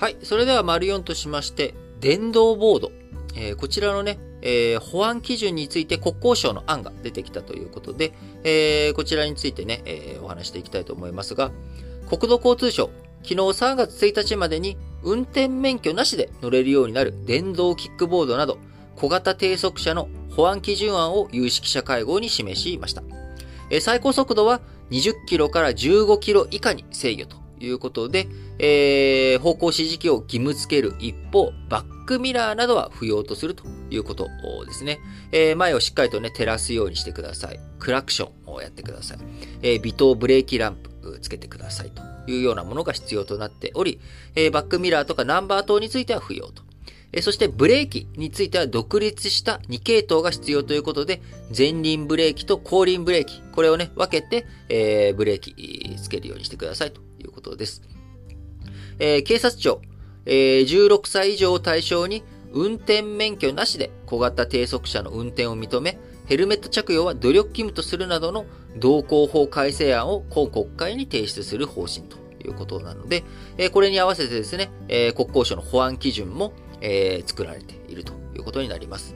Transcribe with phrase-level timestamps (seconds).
[0.00, 0.16] はい。
[0.22, 2.90] それでは、丸4としまして、電動ボード。
[3.36, 11.50] えーこちらのね、えー保安基準について国交省の案が出てきたということで、えーこちらについてね、えお話していきたいと思いますが、
[12.08, 12.88] 国土交通省、
[13.22, 18.56] 昨日3月1日までに運転免許なしで乗れるようになる電動キックボードなど、
[18.96, 23.02] 小型低速車の保安基準案を有識者会合に示しました。
[23.82, 24.62] 最高速度は
[24.92, 28.26] 20キロから15キロ以下に制御ということで、
[28.58, 34.28] えー方向指示器を義務付ける一方、バックミラーなどは不要とするということ
[34.66, 34.98] ですね。
[35.32, 37.60] えー前をしっかりとね、照らすようにしてください。
[37.78, 39.18] クラクションをやってください。
[39.62, 44.00] えー微糖ブレーキランプつけてくださいというようなものが必要となっており、
[44.34, 46.62] えーバックミラーとかナンバー灯については不要と。
[47.12, 51.20] えそしてブレーキについては独立した2系統が必要ということで、
[51.56, 57.82] 前輪ブレーキと後輪ブレーキ、これをね、分けて、えーブレーキつけるようにしてくださいということです。
[58.98, 59.82] えー警察庁、
[60.26, 68.46] えー16歳以上を対象に運転免許なしで小型低速車の運転を認め、ヘルメット着用は努力義務とするなどの
[68.78, 73.24] 道交法改正案を今国会に提出する方針ということなので、
[73.58, 79.14] えこれに合わせてですね、え国交省の保安基準も、えー作られているということになります。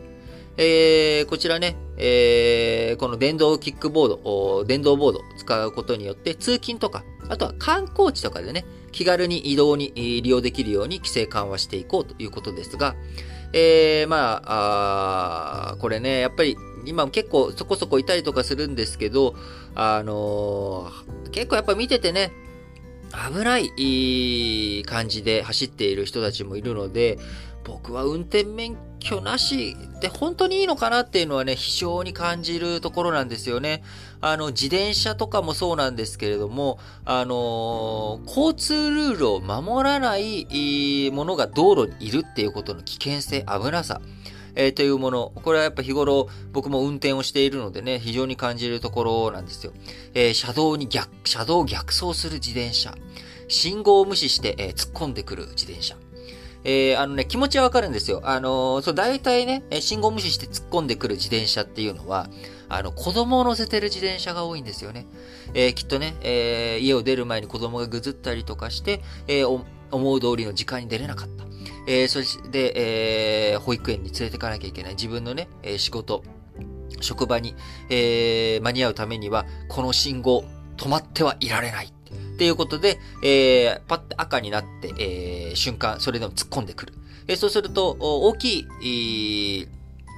[0.56, 12.94] えーこちらね、えーこの電動キックボード、電動ボードを使うことによって通勤とか、あとは観光地とかでね、気軽に移動に利用できるように規制緩和していこうということですが、
[13.52, 19.34] えーまあ、あこれね、やっぱり今結構そこそこいたりとかするんですけど、
[19.74, 22.32] あのー結構やっぱ見ててね、
[23.32, 27.18] 危ない感じで走っている人たちもいるので、
[27.64, 33.82] 僕は運転免許なしで本当にいいのかなっていうのはね、非常に感じるところなんですよね。
[34.20, 44.00] あの、自転車とかもそうなんですけれども、あのー交通ルールを守らないものが道路にいるっていうことの危険性、危なさ。
[44.56, 45.32] えーというもの。
[45.34, 49.72] これはやっぱ日頃僕も運転をしているのでね、非常に感じるところなんですよ。
[50.14, 52.94] えー車道に逆、車道を逆走する自転車。
[53.48, 55.96] 信号を無視して、えー突っ込んでくる自転車。
[56.64, 58.22] えーあのね、気持ちはわかるんですよ。
[58.24, 62.28] あのーそう、大体ね、信号無視して突っ込んでくる自転車っていうのは、
[62.68, 65.06] あの、子供を乗せてる自転車が多いんですよね。
[65.52, 71.44] えーきっとね、えー家を出る前に子供がぐずったりとかして、えー思う通りの時間に出れなかった。
[71.86, 74.94] えーそれで、えー保育園に連れてかなきゃいけない。
[74.94, 76.24] 自分のね、えー仕事、
[77.00, 77.54] 職場に、
[77.90, 80.44] えー間に合うためには、この信号、
[80.76, 81.93] 止まってはいられない。
[82.34, 86.94] っていうことで、えーパッて赤になって、えー瞬間、それでも突っ込んでくる。
[87.28, 89.68] えーそうすると、大きい、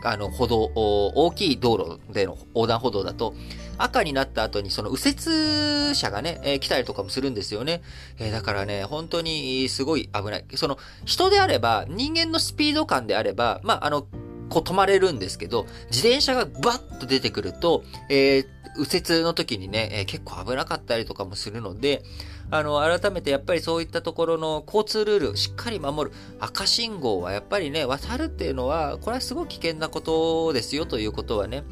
[0.03, 3.35] あの、歩道、大きい道路での横断歩道だと、
[3.79, 7.83] 赤になった後にその右折車がね、えー来たりとかもするんですよね。
[8.19, 10.45] えーだからね、本当にすごい危ない。
[10.55, 14.07] その、人であれば、人間のスピード感であれば、まあ、あの、
[14.49, 18.47] こう止まれるんですけど、自転車がバッと出てくると、えー
[18.79, 22.03] 右折の時にね、えー結構危なかったりとかもするので、
[22.51, 26.17] あの、改めてやっぱりそういったところの交通ルールをしっかり守る。
[26.39, 31.65] 赤信号はやっぱりね、渡るっていうのは、これはすごく危険なことですよということはね、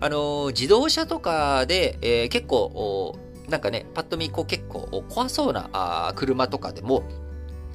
[0.00, 3.18] あの、自動車とかで、えー結構、お
[3.50, 7.02] なんかね、パッと見こう結構お怖そうなあー車とかでも、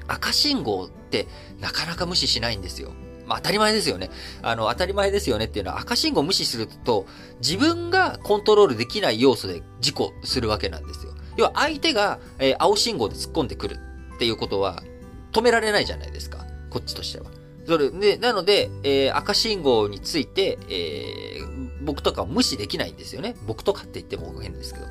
[0.07, 1.27] 赤信号って
[1.59, 2.91] なかなか無視しないんですよ。
[3.27, 4.09] まあ当たり前ですよね。
[4.41, 7.05] あの、当たり前ですよねっていうのは赤信号を無視すると、
[7.39, 11.13] 自分がコントロールできない要素で事故するわけなんですよ。
[11.37, 13.77] 要は相手が、えー青信号で突っ込んでくる
[14.15, 14.83] っていうことは
[15.31, 16.45] 止められないじゃないですか。
[16.69, 17.25] こっちとしては。
[17.67, 23.35] それで、なので、えー赤信号について、えー僕とかは無視できないんですよね。
[23.45, 24.85] 僕とかって言っても変ですけど。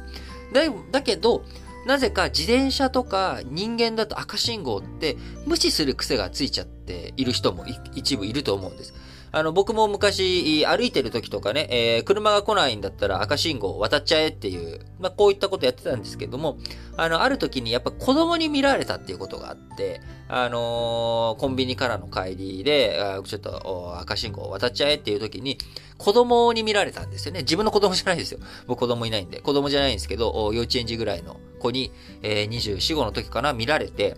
[0.52, 1.44] だだけど、
[1.86, 7.64] なぜか自転車とか人間だと赤信号って無視する癖がついちゃっている人も
[7.94, 8.94] 一部いると思うんです。
[9.36, 16.56] あの、僕も昔歩いてる時とかね、えー車が来ないんだったら赤信号渡っちゃえっていう、まあこういったことやってたんですけども、
[16.96, 25.58] あの、ある時にやっぱ子供に見られたっていうことがあって、あのーコンビニからの帰りで、あちょっと赤信号渡っちゃえっていう時に、
[25.98, 27.40] 子供に見られたんですよね。
[27.40, 28.38] 自分の子供じゃないですよ。
[28.68, 29.40] 僕子供いないんで。
[29.40, 31.90] 子供じゃないんですけど、幼稚園児ぐらいの子に、
[32.22, 34.16] えー、24、5の時かな、見られて、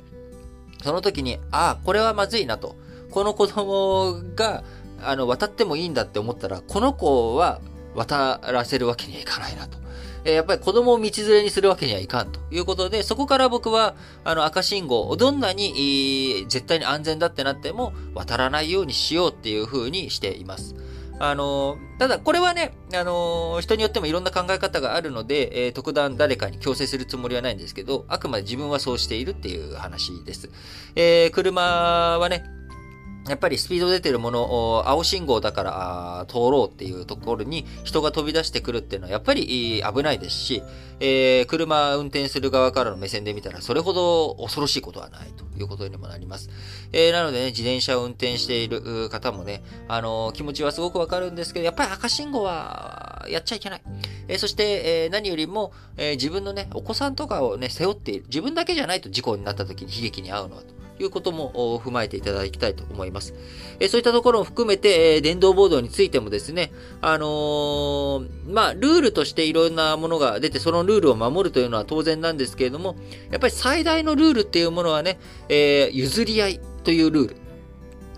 [0.82, 2.76] その時に、ああ、これはまずいなと。
[3.10, 4.62] この子供が、
[5.08, 7.61] あの、渡ってもいいんだって思ったら、この子は
[7.94, 9.79] 渡らせるわけにはいかないなと。
[10.25, 13.94] えやっぱり子供を道連れにするわけにはいかんということで、そこから僕は、
[14.25, 20.75] あの、赤信号を、どんなに、絶対に安全だってなっても、渡らないようにしようっていう風にしています。
[21.19, 30.50] あの、ただこれはね、あの、人によってもいろんな考え方があるので、えー、特段誰かに強制するつもりはないんですけど、あくまで自分はそうしているっていう話です。
[30.94, 32.44] えー、車はね、
[33.28, 40.62] やっぱりスピード出てるもの、青信号だから通ろうっていうところに人が飛び出してくるっていうのはやっぱり危ないですし、
[41.00, 46.50] えー、車運転する側からの目線で見たらそれほど恐ろしいことはないということにもなります。
[46.93, 53.82] えー、なのでね、自転車を運転している方もね、あのー、気持ちはすごくわかるんですけど、やっぱり赤信号はやっちゃいけない。
[54.29, 58.25] えそして、え何よりも、え自分のね、お子さんとかをね、背負っている。
[58.29, 60.75] 自分だけじゃないと事故になった時に悲劇に遭うのはと。
[61.02, 63.34] いうことも踏まえていただきたいと思います。
[63.81, 72.96] えそういったところも含めて、え電動ボードについてもですね、あのー、まあ、ルールとしていろんなものが出て、そのルールを守るというのは当然なんですけれども、
[73.31, 77.45] やっぱり最大のルールっていうものはね、えー、譲り合いというルール。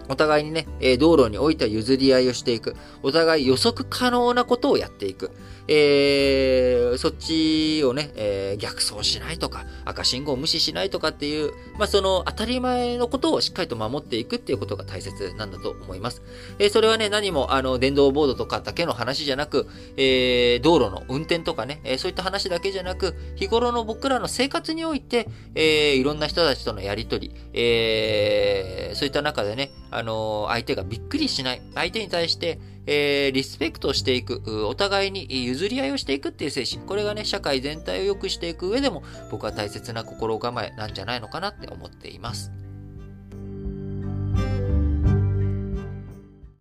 [0.08, 2.76] お互いにね、え道路においては譲り合いをしていく。
[3.02, 5.30] お互い予測可能なことをやっていく。
[5.68, 16.22] えー、そっちをね、えー、逆走しないとか、赤信号を無視しないとかっていう、まあ、その当たり前のことをしっかりと守っていくっていうことが大切なんだと思います。
[16.58, 19.68] えー、それはね、何も、あの、電動ボードとかだけの話じゃなく、
[19.98, 39.02] えー、道路の運転とかね、え、そういった話だけじゃなく、日頃の僕らの生活において、えー、いろんな人たちとのやりとり、えー、そういった中でね、あの、相手がびっくりしない、相手に対して、えー、リスペクトしていく、お互いに譲り合いをしていくっていう精神、これがね、社会全体を良くしていく上でも、
[39.32, 42.52] 僕は大切な心構えなんじゃないのかなって思っています。